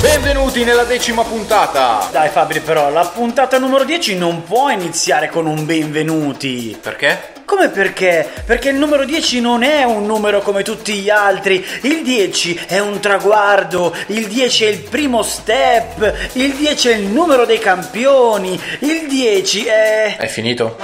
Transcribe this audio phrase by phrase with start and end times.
[0.00, 2.08] Benvenuti nella decima puntata.
[2.12, 6.78] Dai Fabri però, la puntata numero 10 non può iniziare con un benvenuti.
[6.80, 7.35] Perché?
[7.46, 8.28] Come perché?
[8.44, 11.64] Perché il numero 10 non è un numero come tutti gli altri.
[11.82, 17.06] Il 10 è un traguardo, il 10 è il primo step, il 10 è il
[17.06, 20.16] numero dei campioni, il 10 è...
[20.18, 20.76] È finito?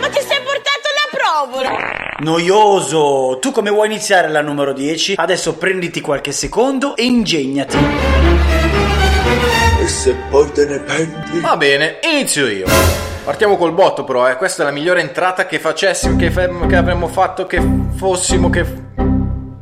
[0.00, 2.14] Ma ti sei portato la provola?
[2.18, 3.38] Noioso!
[3.40, 5.14] Tu come vuoi iniziare la numero 10?
[5.16, 7.78] Adesso prenditi qualche secondo e ingegnati.
[9.80, 11.40] E se poi te ne penti?
[11.40, 13.11] Va bene, inizio io.
[13.24, 14.36] Partiamo col botto però, eh.
[14.36, 17.62] Questa è la migliore entrata che facessimo, che, fe- che avremmo fatto, che
[17.94, 18.66] fossimo, che...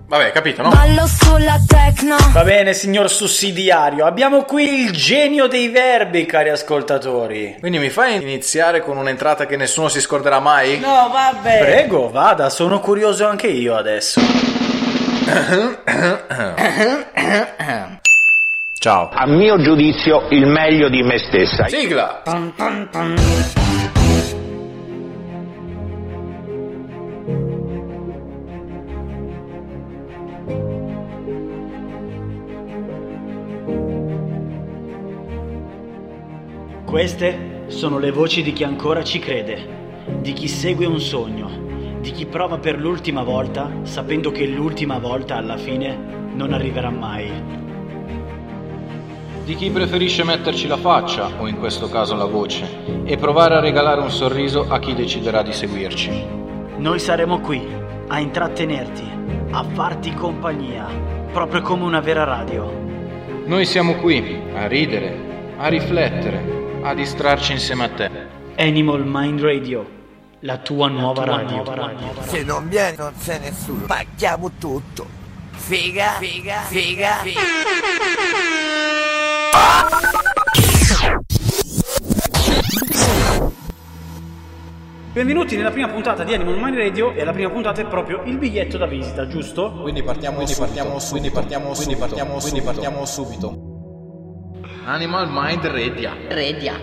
[0.07, 0.71] Vabbè, capito, no?
[0.71, 7.57] Ballo sulla tecno Va bene, signor sussidiario, abbiamo qui il genio dei verbi, cari ascoltatori.
[7.61, 10.81] Quindi mi fai iniziare con un'entrata che nessuno si scorderà mai?
[10.81, 11.59] No, vabbè.
[11.59, 14.21] Prego, vada, sono curioso anche io adesso.
[18.83, 19.11] Ciao.
[19.13, 21.69] a mio giudizio il meglio di me stessa.
[21.69, 22.23] Sigla!
[36.87, 42.13] Queste sono le voci di chi ancora ci crede, di chi segue un sogno, di
[42.13, 47.60] chi prova per l'ultima volta sapendo che l'ultima volta alla fine non arriverà mai.
[49.51, 53.61] Di chi preferisce metterci la faccia, o in questo caso la voce, e provare a
[53.61, 56.25] regalare un sorriso a chi deciderà di seguirci.
[56.77, 57.61] Noi saremo qui
[58.07, 59.03] a intrattenerti,
[59.51, 60.87] a farti compagnia,
[61.33, 62.73] proprio come una vera radio.
[63.47, 68.11] Noi siamo qui a ridere, a riflettere, a distrarci insieme a te.
[68.57, 69.85] Animal Mind Radio,
[70.43, 71.65] la tua nuova radio.
[72.21, 73.87] Se non vieni non c'è nessuno.
[73.87, 75.05] Paghiamo tutto.
[75.51, 77.41] Figa, figa, figa, figa.
[85.13, 88.39] Benvenuti nella prima puntata di Animal Mind Radio e la prima puntata è proprio il
[88.39, 89.73] biglietto da visita, giusto?
[89.83, 93.71] Quindi partiamo quindi partiamo quindi partiamo quindi partiamo quindi partiamo subito.
[94.85, 96.11] Animal Mind Radio.
[96.29, 96.75] Redia.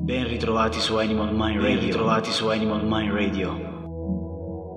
[0.00, 1.76] Ben ritrovati su Animal Mind Radio.
[1.76, 3.74] Ben ritrovati su Animal Mind Radio.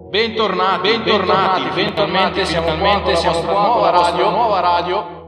[0.09, 5.18] Bentornati, bentornati, siamo finalmente siamo qua con la vostra nuova radio.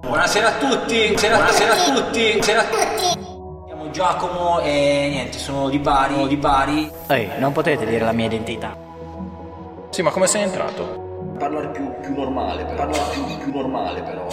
[0.00, 3.24] Buonasera a tutti, buonasera, buonasera a tutti, buonasera a tutti.
[3.66, 6.90] Siamo Giacomo e niente, sono di Bari, di Bari.
[7.08, 8.76] Ehi, non potete dire la mia identità.
[9.90, 11.34] Sì, ma come sei entrato?
[11.38, 12.76] Parlare più, più normale, però.
[12.76, 14.26] Parlare più, più normale però.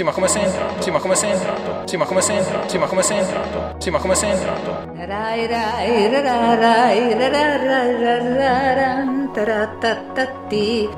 [0.00, 0.80] Sì, ma come sei entrato?
[0.80, 1.82] Sì, ma come sei entrato?
[1.84, 2.68] Sì, ma come sei entrato?
[2.70, 3.74] Sì, ma come sei entrato?
[3.76, 4.92] Sì, ma come sei entrato?
[4.96, 10.88] Rai rai ra ra rai ra ra ra ra ra ran, tara ta ta ti.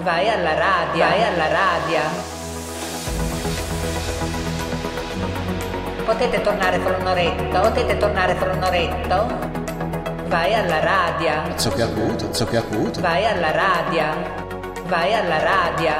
[0.00, 2.00] Vai alla radio, vai alla radio.
[6.04, 9.26] Potete tornare fra un'oretta, potete tornare fra un'oretta.
[10.26, 13.00] Vai alla radio, Cazzo che acuto, cazzo che acuto.
[13.00, 14.04] vai alla radio,
[14.88, 15.94] vai alla radio,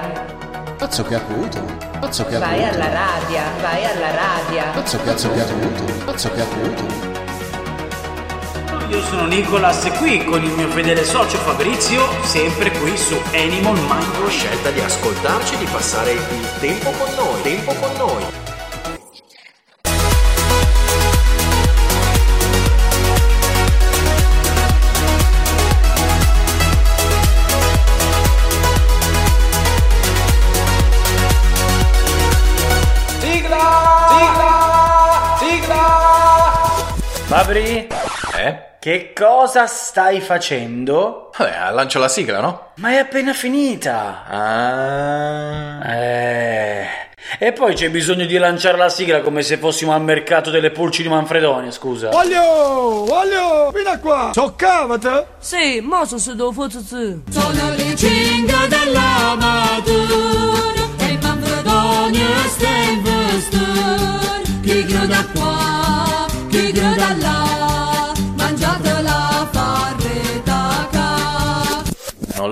[0.83, 1.65] Cazzo che acuto.
[2.01, 2.75] Cazzo che vai acuto.
[2.75, 4.73] alla radio, vai alla radio.
[4.73, 6.05] Cazzo cazzo che acuto.
[6.05, 6.85] Cazzo che acuto.
[8.89, 13.79] Io sono Nicolas e qui con il mio fedele socio Fabrizio, sempre qui su Animal
[13.79, 18.42] Mind scelta di ascoltarci, di passare il tempo con noi, tempo con noi.
[38.83, 41.31] Che cosa stai facendo?
[41.39, 42.71] Vabbè, lancio la sigla, no?
[42.79, 44.25] Ma è appena finita.
[44.27, 45.89] Ah.
[45.89, 46.87] Eh.
[47.39, 51.03] E poi c'è bisogno di lanciare la sigla come se fossimo al mercato delle pulci
[51.03, 52.09] di Manfredonia, scusa.
[52.09, 54.33] Voglio, voglio, vieni qua.
[54.35, 55.27] Soccavate?
[55.39, 60.03] Sì, ma sono se devo fare Sono le cinque dell'amatura
[60.99, 64.43] e il Manfredonia sta in vestore.
[64.61, 65.82] Chi grida qua,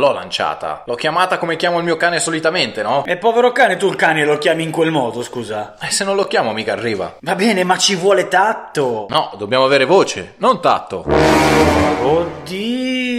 [0.01, 0.83] l'ho lanciata.
[0.87, 3.05] L'ho chiamata come chiamo il mio cane solitamente, no?
[3.05, 5.77] E povero cane, tu il cane lo chiami in quel modo, scusa.
[5.81, 7.19] E se non lo chiamo mica arriva.
[7.21, 9.07] Va bene, ma ci vuole tatto.
[9.09, 11.05] No, dobbiamo avere voce, non tatto.
[12.03, 13.11] Oddio.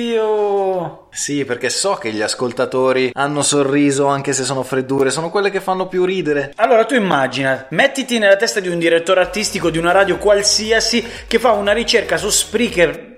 [1.14, 5.60] Sì, perché so che gli ascoltatori hanno sorriso anche se sono freddure, sono quelle che
[5.60, 6.54] fanno più ridere.
[6.56, 11.38] Allora tu immagina, mettiti nella testa di un direttore artistico di una radio qualsiasi che
[11.38, 13.11] fa una ricerca su Spreaker.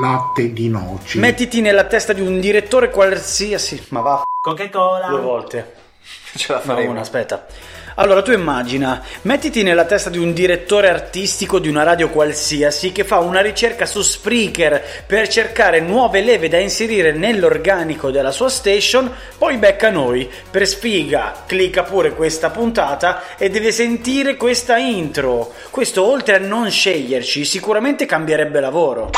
[0.00, 1.18] Latte di noci.
[1.18, 3.84] Mettiti nella testa di un direttore qualsiasi.
[3.90, 4.22] Ma va.
[4.40, 5.08] Coca-Cola.
[5.08, 5.74] Due volte.
[6.36, 6.90] Ce la No, faremo.
[6.90, 7.46] una, aspetta.
[7.96, 13.04] Allora tu immagina, mettiti nella testa di un direttore artistico di una radio qualsiasi che
[13.04, 19.08] fa una ricerca su Spreaker per cercare nuove leve da inserire nell'organico della sua station,
[19.38, 20.28] poi becca noi.
[20.50, 25.52] Per sfiga, clicca pure questa puntata e deve sentire questa intro.
[25.70, 29.10] Questo oltre a non sceglierci, sicuramente cambierebbe lavoro.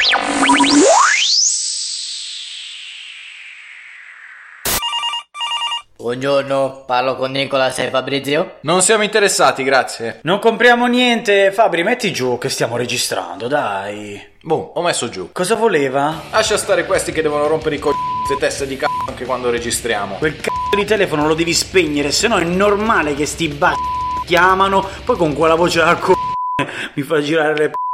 [6.06, 8.58] Buongiorno, parlo con Nicolas e Fabrizio.
[8.60, 10.20] Non siamo interessati, grazie.
[10.22, 14.24] Non compriamo niente, Fabri, metti giù che stiamo registrando, dai.
[14.40, 15.30] Boh, ho messo giù.
[15.32, 16.22] Cosa voleva?
[16.30, 20.18] Lascia stare questi che devono rompere i co***i e teste di c***o anche quando registriamo.
[20.18, 24.88] Quel c***o di telefono lo devi spegnere, se no è normale che sti b***i chiamano,
[25.04, 26.14] poi con quella voce da c***o
[26.94, 27.85] mi fa girare le p***.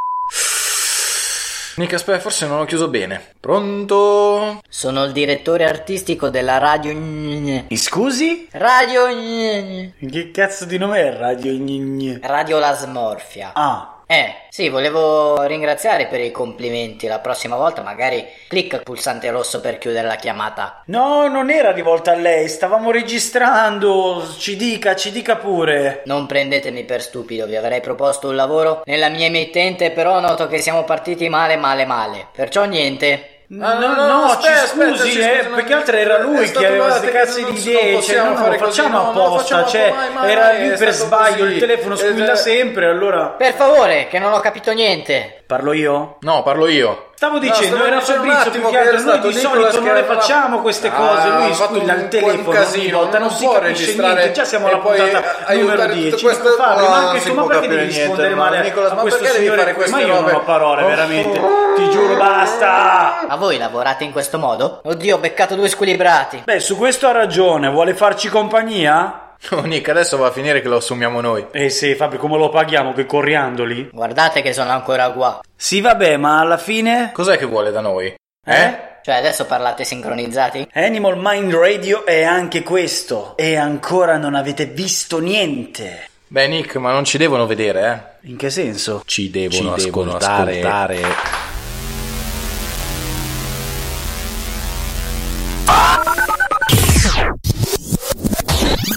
[1.76, 3.20] Nick, aspetta, forse non ho chiuso bene.
[3.40, 4.60] Pronto?
[4.68, 6.94] Sono il direttore artistico della radio.
[6.94, 8.46] Mi scusi?
[8.52, 9.06] Radio.
[9.06, 12.18] Che cazzo di nome è Radio?
[12.20, 13.52] Radio La Smorfia.
[13.54, 17.06] Ah, Eh, sì, volevo ringraziare per i complimenti.
[17.06, 20.82] La prossima volta magari clicca il pulsante rosso per chiudere la chiamata.
[20.88, 26.02] no, non era rivolta a lei, stavamo registrando, ci dica, ci dica pure.
[26.04, 30.58] Non prendetemi per stupido, vi avrei proposto un lavoro nella mia emittente, però noto che
[30.58, 32.26] siamo partiti male, male, male.
[32.30, 33.31] Perciò niente.
[33.54, 36.86] No, no, aspetta, ci scusi, aspetta, eh, scusa, no, perché altro era lui che aveva
[36.86, 39.68] queste cazzo di idee, cioè no, no, fare così, facciamo no, no, lo apposta, facciamo
[39.68, 41.52] cioè mai, mai, era è per sbaglio, così.
[41.52, 43.26] il telefono squilla Eh, sempre, allora...
[43.26, 45.41] Per favore, che non ho capito niente.
[45.52, 46.16] Parlo io?
[46.20, 47.08] No, parlo io.
[47.14, 50.60] Stavo No, dicendo, stavo era Fabrizio più che altro, noi di solito non le facciamo
[50.62, 53.36] queste Ah, cose, lui ha fatto squilla il un telefono casino, ogni volta, non non
[53.36, 56.56] si può capisce registrare niente, già siamo alla puntata numero aiutare 10, tutto questo- no,
[56.56, 59.24] ma non anche tu, ma perché devi niente, rispondere ma male Nicolas, a ma questo
[59.26, 59.90] signore fare qui?
[59.90, 60.32] Ma io non robe?
[60.32, 60.86] ho parole, Oh.
[60.86, 61.40] veramente,
[61.76, 63.24] ti giuro, basta!
[63.28, 64.80] Ma voi lavorate in questo modo?
[64.82, 66.42] Oddio, ho beccato due squilibrati.
[66.44, 69.21] Beh, su questo ha ragione, vuole farci compagnia?
[69.50, 71.46] Oh, Nick, adesso va a finire che lo assumiamo noi.
[71.50, 73.90] Eh sì, Fabri, come lo paghiamo, che corriandoli?
[73.92, 75.40] Guardate che sono ancora qua.
[75.56, 77.10] Sì, vabbè, ma alla fine...
[77.12, 78.14] Cos'è che vuole da noi?
[78.44, 78.90] Eh?
[79.02, 80.68] Cioè, adesso parlate sincronizzati?
[80.74, 83.36] Animal Mind Radio è anche questo.
[83.36, 86.08] E ancora non avete visto niente.
[86.28, 88.28] Beh, Nick, ma non ci devono vedere, eh?
[88.30, 89.02] In che senso?
[89.04, 91.51] Ci devono, Ci devono ascoltare.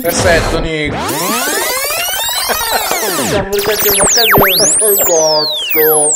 [0.05, 0.95] Perfetto, Nick.
[3.25, 4.55] Siamo bruciati un'occasione.
[5.03, 6.13] Cazzo.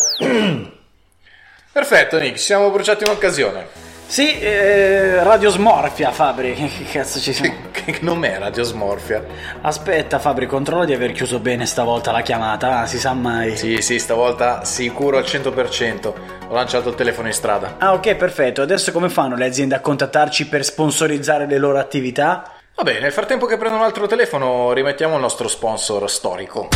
[1.71, 3.65] Perfetto, Nick, ci siamo bruciati un'occasione.
[4.05, 6.53] Sì, eh, Radio Smorfia, Fabri.
[6.53, 7.55] Che cazzo ci siamo?
[7.71, 9.25] Che nome è Radio Smorfia?
[9.61, 12.81] Aspetta, Fabri, controlla di aver chiuso bene stavolta la chiamata.
[12.81, 13.57] Ah, si sa mai.
[13.57, 16.13] Sì, sì, stavolta sicuro al 100%.
[16.47, 17.77] Ho lanciato il telefono in strada.
[17.79, 18.61] Ah, ok, perfetto.
[18.61, 22.53] Adesso come fanno le aziende a contattarci per sponsorizzare le loro attività?
[22.81, 26.69] Vabbè, nel frattempo che prendo un altro telefono, rimettiamo il nostro sponsor storico.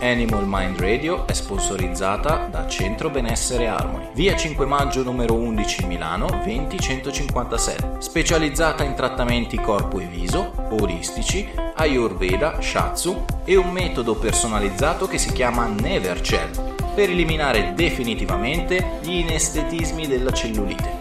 [0.00, 6.28] Animal Mind Radio è sponsorizzata da Centro Benessere Harmony, via 5 maggio numero 11 Milano
[6.44, 15.18] 20157, specializzata in trattamenti corpo e viso, olistici, ayurveda, shatsu e un metodo personalizzato che
[15.18, 21.00] si chiama Never Gel per eliminare definitivamente gli inestetismi della cellulite.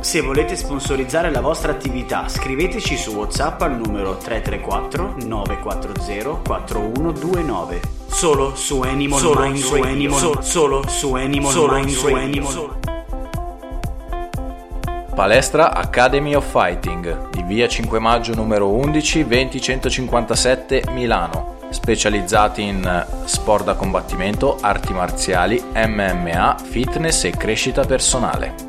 [0.00, 7.80] Se volete sponsorizzare la vostra attività, scriveteci su WhatsApp al numero 334 940 4129.
[8.06, 9.90] Solo su Animal Solo Mind su Radio.
[9.90, 12.06] Animal- Solo, solo su Animal Solo Mind su.
[12.06, 12.76] Animal- Solo-
[15.14, 21.56] Palestra Academy of Fighting di via 5 maggio numero 11 20157 Milano.
[21.70, 28.67] Specializzati in sport da combattimento, arti marziali, MMA, fitness e crescita personale.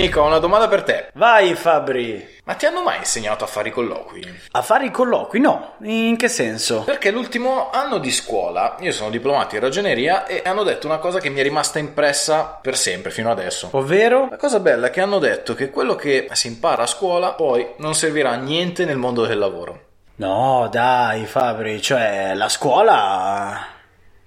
[0.00, 1.08] Nico, ho una domanda per te.
[1.12, 2.38] Vai Fabri.
[2.44, 4.40] Ma ti hanno mai insegnato a fare i colloqui?
[4.52, 5.38] A fare i colloqui?
[5.40, 5.74] No.
[5.82, 6.84] In che senso?
[6.84, 11.20] Perché l'ultimo anno di scuola io sono diplomato in ragioneria e hanno detto una cosa
[11.20, 13.68] che mi è rimasta impressa per sempre fino adesso.
[13.72, 14.28] Ovvero?
[14.30, 17.74] La cosa bella è che hanno detto che quello che si impara a scuola poi
[17.76, 19.88] non servirà a niente nel mondo del lavoro.
[20.16, 23.66] No, dai Fabri, cioè la scuola...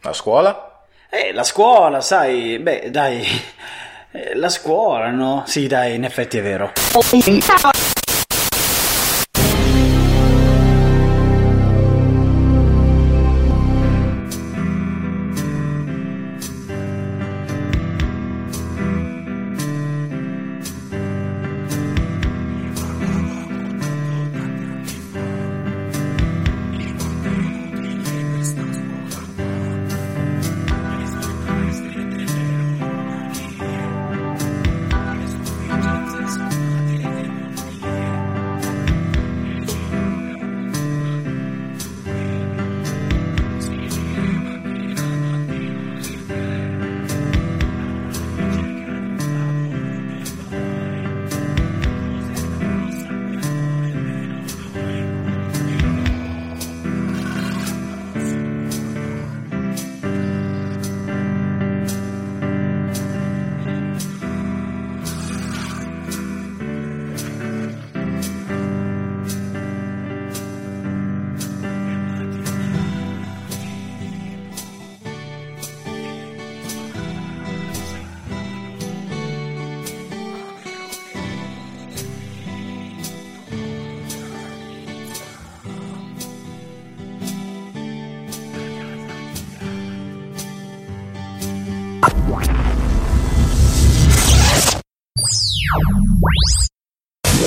[0.01, 0.83] La scuola?
[1.09, 3.25] Eh, la scuola, sai, beh, dai...
[4.15, 5.43] Eh, La scuola, no?
[5.47, 6.71] Sì, dai, in effetti è vero.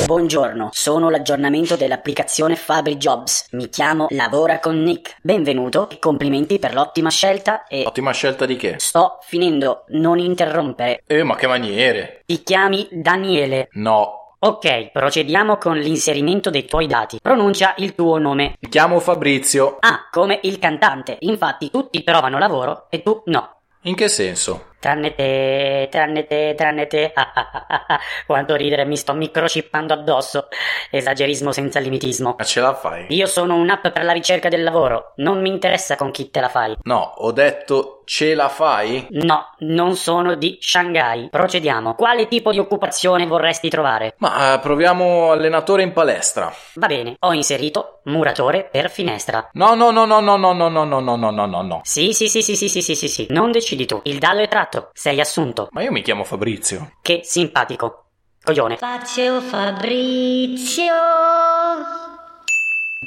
[0.07, 3.49] Buongiorno, sono l'aggiornamento dell'applicazione Fabri Jobs.
[3.51, 5.17] Mi chiamo Lavora con Nick.
[5.21, 7.83] Benvenuto e complimenti per l'ottima scelta e...
[7.85, 8.77] Ottima scelta di che?
[8.79, 11.03] Sto finendo, non interrompere.
[11.09, 12.23] Eh, ma che maniere?
[12.25, 13.67] Ti chiami Daniele.
[13.73, 14.37] No.
[14.39, 17.19] Ok, procediamo con l'inserimento dei tuoi dati.
[17.21, 18.55] Pronuncia il tuo nome.
[18.61, 19.79] Mi chiamo Fabrizio.
[19.81, 21.17] Ah, come il cantante.
[21.19, 23.57] Infatti tutti trovano lavoro e tu no.
[23.83, 24.67] In che senso?
[24.79, 27.11] Tranne te, tranne te, tranne te.
[27.15, 28.01] Ah, ah, ah, ah, ah.
[28.27, 30.49] Quanto ridere, mi sto microchippando addosso.
[30.91, 32.35] Esagerismo senza limitismo.
[32.39, 33.07] Ma ce la fai?
[33.09, 35.13] Io sono un'app per la ricerca del lavoro.
[35.17, 36.77] Non mi interessa con chi te la fai.
[36.83, 39.07] No, ho detto ce la fai?
[39.11, 41.29] No, non sono di Shanghai.
[41.31, 41.95] Procediamo.
[41.95, 44.15] Quale tipo di occupazione vorresti trovare?
[44.19, 46.53] Ma eh, proviamo allenatore in palestra.
[46.75, 49.49] Va bene, ho inserito muratore per finestra.
[49.55, 51.81] No, no, no, no, no, no, no, no, no, no, no, no, no, no.
[51.83, 53.27] Sì, sì, sì, sì, sì, sì, sì, sì, sì.
[53.31, 54.01] Non decidi tu.
[54.05, 54.66] Il dallo è tratto.
[54.93, 55.69] Sei assunto.
[55.71, 56.93] Ma io mi chiamo Fabrizio.
[57.03, 58.07] Che simpatico.
[58.43, 58.77] Coglione.
[58.77, 60.93] Faccio Fabrizio.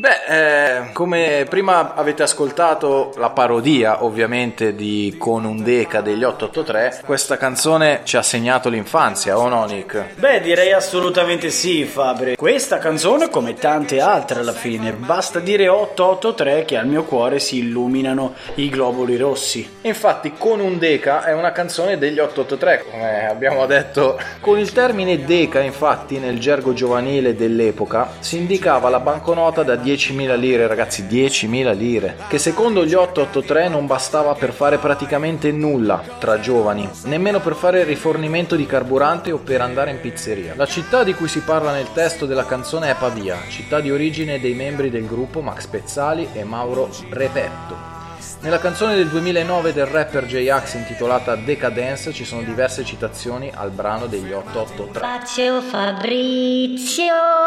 [0.01, 7.01] Beh, eh, come prima avete ascoltato la parodia ovviamente di Con un Deca degli 883,
[7.03, 10.13] questa canzone ci ha segnato l'infanzia, o no Nick?
[10.15, 12.37] Beh, direi assolutamente sì, Fabri.
[12.37, 17.57] Questa canzone, come tante altre alla fine, basta dire 883 che al mio cuore si
[17.57, 19.69] illuminano i globuli rossi.
[19.81, 24.17] Infatti Con un Deca è una canzone degli 883, come abbiamo detto.
[24.39, 30.37] Con il termine Deca, infatti, nel gergo giovanile dell'epoca, si indicava la banconota da 10.000
[30.37, 36.39] lire, ragazzi, 10.000 lire, che secondo gli 883 non bastava per fare praticamente nulla tra
[36.39, 40.53] giovani, nemmeno per fare rifornimento di carburante o per andare in pizzeria.
[40.55, 44.39] La città di cui si parla nel testo della canzone è Pavia, città di origine
[44.39, 47.97] dei membri del gruppo Max Pezzali e Mauro Repetto.
[48.41, 54.05] Nella canzone del 2009 del rapper J-Ax intitolata Decadence ci sono diverse citazioni al brano
[54.05, 54.99] degli 883.
[54.99, 57.38] Faccio Fabrizio.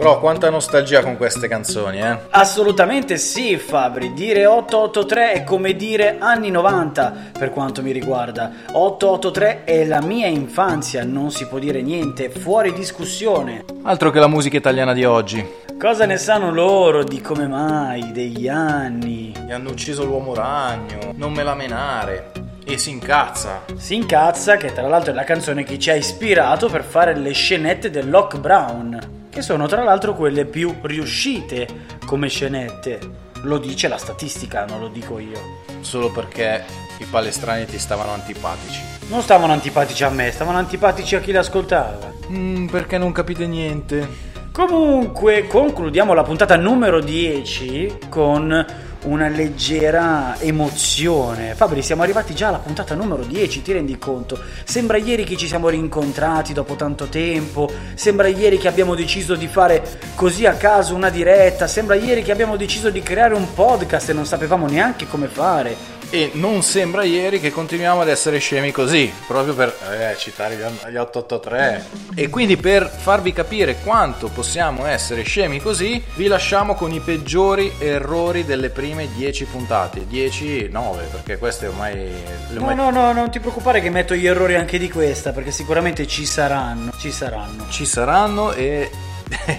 [0.00, 2.16] Però quanta nostalgia con queste canzoni, eh?
[2.30, 4.14] Assolutamente sì, Fabri.
[4.14, 8.50] Dire 883 è come dire anni 90 per quanto mi riguarda.
[8.72, 13.66] 883 è la mia infanzia, non si può dire niente, fuori discussione.
[13.82, 15.46] Altro che la musica italiana di oggi.
[15.78, 19.34] Cosa ne sanno loro di come mai, degli anni?
[19.44, 22.32] Gli hanno ucciso l'uomo ragno, non me la menare.
[22.64, 23.64] E si incazza.
[23.76, 27.32] Si incazza, che tra l'altro è la canzone che ci ha ispirato per fare le
[27.32, 29.18] scenette del Lock Brown.
[29.30, 31.66] Che sono tra l'altro quelle più riuscite
[32.04, 33.28] come scenette.
[33.42, 35.62] Lo dice la statistica, non lo dico io.
[35.80, 36.62] Solo perché
[36.98, 38.82] i palestrani ti stavano antipatici.
[39.08, 42.12] Non stavano antipatici a me, stavano antipatici a chi l'ascoltava.
[42.30, 44.28] Mm, perché non capite niente?
[44.52, 48.66] Comunque, concludiamo la puntata numero 10 con
[49.04, 51.54] una leggera emozione.
[51.54, 54.38] Fabri, siamo arrivati già alla puntata numero 10, ti rendi conto?
[54.64, 59.46] Sembra ieri che ci siamo rincontrati dopo tanto tempo, sembra ieri che abbiamo deciso di
[59.46, 59.82] fare
[60.14, 64.12] così a caso una diretta, sembra ieri che abbiamo deciso di creare un podcast e
[64.12, 65.98] non sapevamo neanche come fare.
[66.10, 70.96] E non sembra ieri che continuiamo ad essere scemi così, proprio per eh, citare gli
[70.96, 71.84] 883.
[72.16, 77.72] E quindi per farvi capire quanto possiamo essere scemi così, vi lasciamo con i peggiori
[77.78, 80.06] errori delle prime 10 puntate.
[80.08, 81.94] 10, 9, perché queste ormai...
[81.94, 85.52] le No, no, no, non ti preoccupare che metto gli errori anche di questa, perché
[85.52, 87.68] sicuramente ci saranno, ci saranno.
[87.68, 88.90] Ci saranno e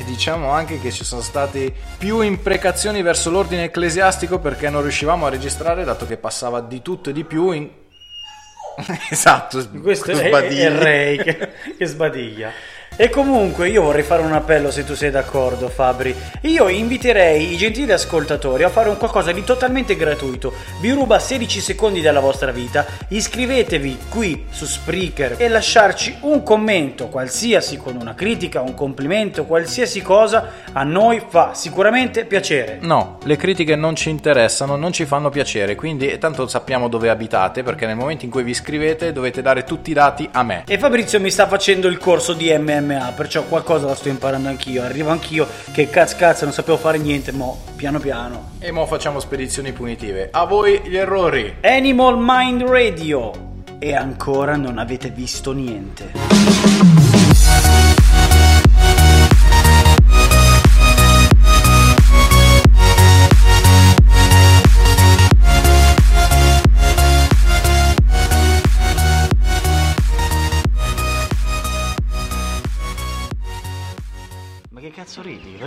[0.06, 5.30] diciamo anche che ci sono state più imprecazioni verso l'ordine ecclesiastico perché non riuscivamo a
[5.30, 7.70] registrare dato che passava di tutto e di più in...
[9.10, 10.60] esatto, Questo è, sbadigli.
[10.60, 12.52] è Ray che, che sbadiglia.
[12.98, 16.14] E comunque io vorrei fare un appello se tu sei d'accordo Fabri.
[16.42, 20.54] Io inviterei i gentili ascoltatori a fare un qualcosa di totalmente gratuito.
[20.82, 22.86] Vi ruba 16 secondi della vostra vita.
[23.08, 30.02] Iscrivetevi qui su Spreaker e lasciarci un commento qualsiasi con una critica, un complimento, qualsiasi
[30.02, 32.80] cosa a noi fa sicuramente piacere.
[32.82, 37.64] No, le critiche non ci interessano, non ci fanno piacere, quindi tanto sappiamo dove abitate
[37.64, 40.66] perché nel momento in cui vi iscrivete dovete dare tutti i dati a me.
[40.68, 42.50] E Fabrizio mi sta facendo il corso di
[42.82, 44.84] MMA, perciò qualcosa lo sto imparando anch'io.
[44.84, 48.52] Arrivo anch'io che cazzo cazzo non sapevo fare niente, mo piano piano.
[48.60, 50.30] E mo facciamo spedizioni punitive.
[50.32, 51.58] A voi gli errori.
[51.62, 53.50] Animal Mind Radio.
[53.80, 56.41] E ancora non avete visto niente.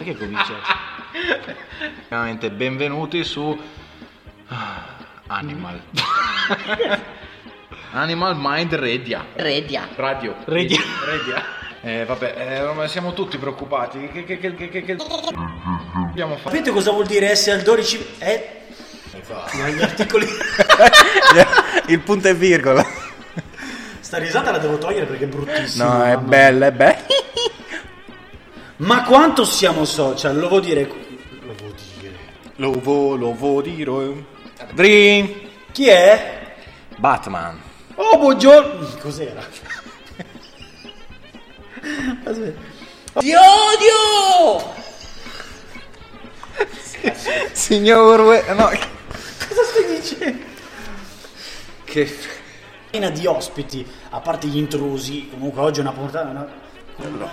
[0.04, 0.52] Perché comincia?
[2.10, 3.58] Veramente benvenuti su
[4.48, 4.96] ah,
[5.28, 5.80] Animal.
[7.92, 9.24] Animal Mind Radio.
[9.32, 9.88] Redia.
[9.96, 10.34] Radio.
[10.44, 10.76] Radio.
[11.06, 11.42] Radio.
[11.80, 14.10] Eh, vabbè, eh, ormai siamo tutti preoccupati.
[14.12, 14.96] Che, che, che, che, che.
[16.10, 16.50] Abbiamo fatto.
[16.50, 18.06] Sapete cosa vuol dire S al 12?
[18.18, 18.60] Eh,
[19.74, 20.26] gli articoli.
[21.88, 22.86] Il punto e virgola.
[24.00, 25.96] Sta risata la devo togliere perché è bruttissima.
[25.96, 27.22] No, è bella, è bella.
[28.85, 30.37] Ma quanto siamo social?
[30.37, 30.87] Lo vuol dire.
[31.40, 32.18] Lo vuol dire.
[32.57, 34.27] Lo vo, lo vo dire.
[34.75, 35.33] Dream.
[35.73, 36.55] Chi è?
[36.99, 37.59] Batman.
[37.94, 38.87] Oh, buongiorno.
[39.01, 39.42] Cos'era?
[42.25, 42.61] Aspetta.
[43.20, 44.73] Ti odio!
[47.53, 48.44] Signor.
[48.55, 48.66] No.
[48.66, 50.44] Cosa stai dicendo?
[51.85, 52.18] Che...
[52.90, 55.29] Piena di ospiti, a parte gli intrusi.
[55.31, 56.63] Comunque oggi è una puntata.
[56.96, 57.30] No?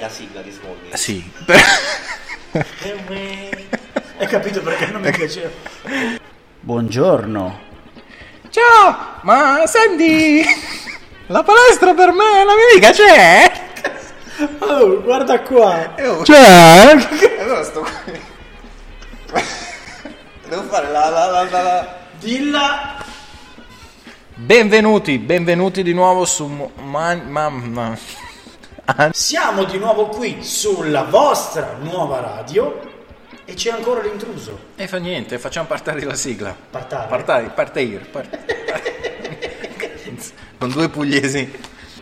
[0.00, 0.96] La sigla di Smallville.
[0.96, 1.32] Sì.
[4.16, 5.50] Hai capito perché non mi piaceva?
[6.60, 7.60] Buongiorno.
[8.50, 9.18] Ciao!
[9.22, 10.44] Ma senti...
[11.28, 13.52] La palestra per me, la mia amica c'è?
[14.58, 15.94] Oh, guarda qua.
[16.22, 16.96] C'è?
[17.40, 18.20] Allora sto qui.
[20.48, 21.96] Devo fare la la la la la...
[22.18, 22.93] Dilla.
[24.44, 26.46] Benvenuti, benvenuti di nuovo su...
[26.82, 27.98] Man, man, man.
[29.14, 32.78] Siamo di nuovo qui sulla vostra nuova radio
[33.46, 34.58] e c'è ancora l'intruso.
[34.76, 36.54] E fa niente, facciamo partire la sigla.
[36.70, 37.08] Partare.
[37.08, 38.44] Partire, partire, partire.
[40.58, 41.50] Con due pugliesi.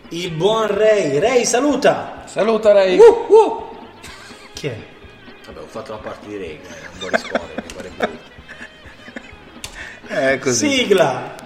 [0.09, 1.21] Il buon Ray.
[1.21, 2.25] Ray, saluta.
[2.27, 2.99] Saluta Ray.
[2.99, 3.77] Uh, uh.
[4.53, 4.77] Chi è?
[5.47, 8.31] Vabbè, ho fatto la parte di Ray, non vuoi rispondere, mi pare brutto.
[10.13, 10.69] È così.
[10.69, 11.42] Sigla.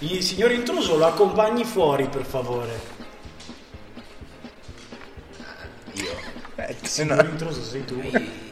[0.00, 2.80] Il signor intruso lo accompagni fuori, per favore.
[5.94, 6.10] Io.
[6.56, 8.00] Eh, Il no- signor intruso sei tu.
[8.00, 8.46] Eh,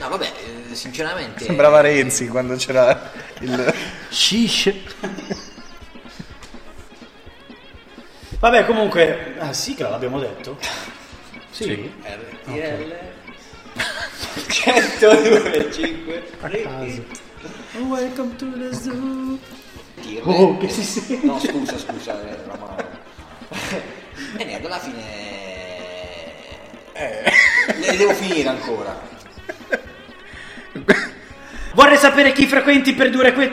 [0.00, 0.32] No, vabbè,
[0.70, 1.44] eh, sinceramente...
[1.44, 3.72] Sembrava Renzi quando c'era il...
[4.10, 4.72] Shish.
[8.40, 10.58] Vabbè, comunque, ah, sigla l'abbiamo detto.
[11.50, 11.90] Sì.
[12.02, 12.94] RTL
[14.48, 17.04] 102,5 A caso.
[17.88, 19.38] Welcome to the zoo.
[20.00, 21.26] Dirle- Oh, che si sente.
[21.26, 23.00] No, scusa, scusa, eh, la mano.
[24.36, 25.02] E niente, alla fine...
[26.94, 28.98] Le devo finire ancora.
[31.74, 33.52] Vorrei sapere chi frequenti per due que...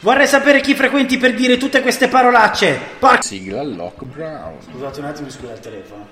[0.00, 2.78] Vorrei sapere chi frequenti per dire tutte queste parolacce.
[2.98, 3.20] Porca...
[3.22, 4.56] Sigla Lock Brown.
[4.70, 6.06] Scusate un attimo, scusa il telefono.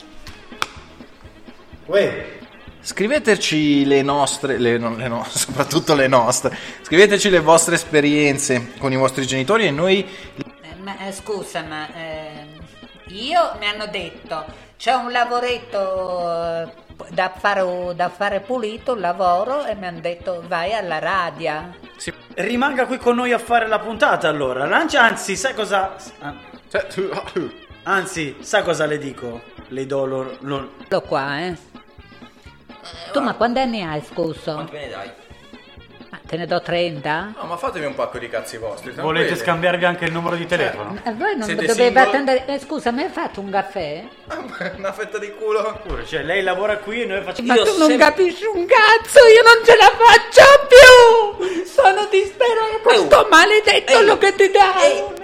[1.86, 2.38] Uè,
[2.84, 8.90] Scriveteci le nostre, le, non le no- soprattutto le nostre, scriveteci le vostre esperienze con
[8.92, 10.04] i vostri genitori e noi
[10.62, 12.48] Eh, ma, eh, scusa, ma ehm,
[13.08, 14.44] io mi hanno detto
[14.76, 16.72] c'è un lavoretto eh,
[17.10, 21.72] da fare, da fare pulito, un lavoro, e mi hanno detto vai alla radio.
[22.34, 24.66] rimanga qui con noi a fare la puntata allora.
[24.66, 25.94] Lancia, anzi, sai cosa...
[26.20, 26.34] ah.
[27.84, 29.42] Anzi, sa cosa le dico?
[29.68, 30.36] Le do lo...
[30.40, 31.56] lo- Lo qua, eh.
[33.12, 34.54] Tu ma quanti anni hai, scusa?
[34.54, 35.10] Quanti me ne dai?
[36.10, 37.34] Ma te ne do 30?
[37.36, 38.92] No, ma fatemi un pacco di cazzi vostri.
[38.92, 40.98] Volete scambiarvi anche il numero di telefono?
[41.02, 42.18] E voi non Siete dovevate single?
[42.18, 42.46] andare...
[42.46, 44.04] Eh, scusa, mi hai fatto un caffè?
[44.76, 45.80] Una fetta di culo.
[45.86, 47.48] Pure, cioè, lei lavora qui e noi facciamo...
[47.48, 51.64] Ma tu non capisci un cazzo, io non ce la faccio più!
[51.64, 55.21] Sono disperato, sto maledetto lo che ti dai!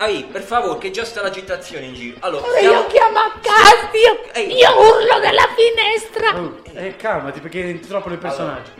[0.00, 2.16] Ehi, per favore, che già sta l'agitazione in giro.
[2.20, 6.38] Allora, Ora io chiamo a casa, io, io urlo dalla finestra!
[6.38, 8.70] Oh, eh, calmati perché entri troppo nel personaggio.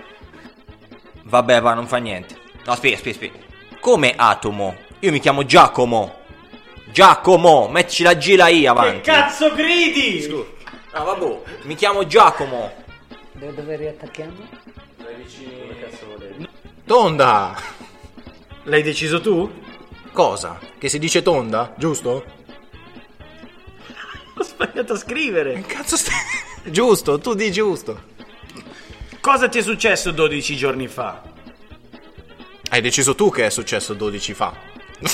[1.24, 2.36] Vabbè, va, non fa niente.
[2.64, 3.46] No, aspetta, aspetta, aspetta.
[3.80, 4.76] Come Atomo?
[5.00, 6.18] Io mi chiamo Giacomo.
[6.84, 9.00] Giacomo, mettici la G la I avanti.
[9.00, 10.22] Che cazzo gridi?
[10.22, 10.44] Scusa.
[10.94, 12.72] No, vabbè, mi chiamo Giacomo.
[13.32, 14.66] Dove, dove riattacchiamo?
[16.86, 17.54] Tonda!
[18.62, 19.66] L'hai deciso tu?
[20.18, 20.58] Cosa?
[20.78, 21.74] Che si dice tonda?
[21.76, 22.24] Giusto?
[24.36, 25.60] Ho sbagliato a scrivere.
[25.60, 26.16] Cazzo stai...
[26.72, 28.02] giusto, tu di giusto.
[29.20, 31.22] Cosa ti è successo 12 giorni fa?
[32.68, 34.52] Hai deciso tu che è successo 12 fa.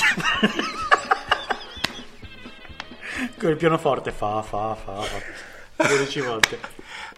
[3.37, 5.87] Con il pianoforte fa, fa, fa, fa.
[5.87, 6.59] 12 volte.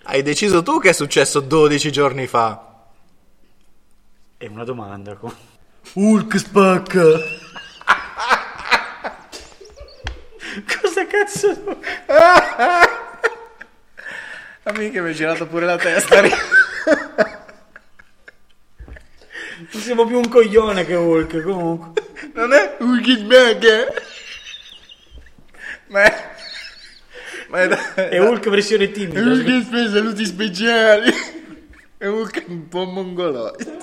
[0.03, 2.83] Hai deciso tu che è successo 12 giorni fa.
[4.35, 5.17] È una domanda.
[5.93, 7.45] Hulk spacca.
[10.65, 11.79] Cosa cazzo?
[14.63, 16.21] Amica, mi hai girato pure la testa.
[19.57, 22.03] Non siamo più un coglione che Hulk, comunque.
[22.33, 23.93] non è Hulk spacca.
[25.87, 26.35] Ma è...
[27.47, 27.67] Ma è...
[28.09, 29.21] È Hulk versione timida.
[29.21, 31.11] Hulk spesa saluti speciali.
[31.97, 33.79] È Hulk un po' mongoloide.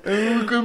[0.00, 0.58] È Hulk...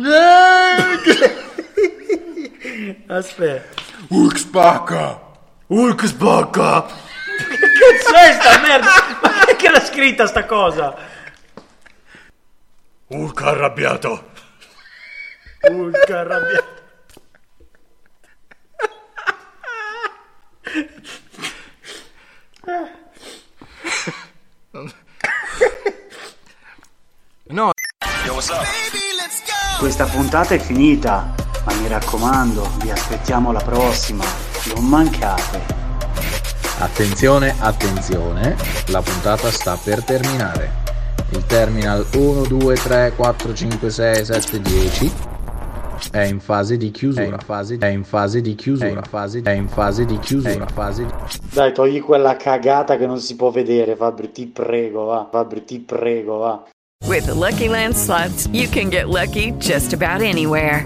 [3.08, 3.85] Aspetta.
[4.08, 5.22] Hulk spacca.
[5.68, 6.86] Hulk spacca.
[6.86, 8.92] Che cazzo è sta merda?
[9.22, 10.96] Ma che l'ha scritta sta cosa?
[13.08, 14.32] Hulk arrabbiato.
[15.70, 16.74] Hulk arrabbiato.
[27.48, 27.72] No.
[29.78, 31.34] Questa puntata è finita,
[31.66, 34.24] ma mi raccomando, vi aspettiamo alla prossima.
[34.74, 35.84] Non mancate.
[36.80, 38.56] Attenzione, attenzione,
[38.88, 40.84] la puntata sta per terminare.
[41.32, 45.12] Il terminal 1, 2, 3, 4, 5, 6, 7, 10
[46.12, 47.24] è in fase di chiusura.
[47.24, 48.90] È in fase, è in fase di chiusura.
[48.90, 50.66] È in fase, è in fase di chiusura.
[50.68, 51.12] Fase di...
[51.52, 55.28] Dai, togli quella cagata che non si può vedere, Fabri, ti prego, va.
[55.32, 56.64] Fabri, ti prego, va.
[57.08, 60.86] With the Lucky Land slots, you can get lucky just about anywhere.